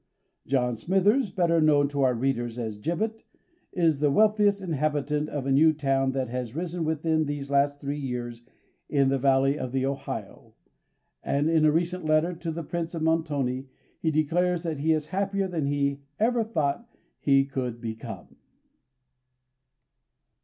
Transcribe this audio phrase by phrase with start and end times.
[0.47, 3.23] John Smithers, better known to our readers as Gibbet,
[3.71, 7.99] is the wealthiest inhabitant of a new town that has risen within these last three
[7.99, 8.41] years
[8.89, 10.55] in the valley of the Ohio;
[11.21, 13.67] and in a recent letter to the Prince of Montoni
[13.99, 16.89] he declares that he is happier than he ever thought
[17.19, 18.37] he could become.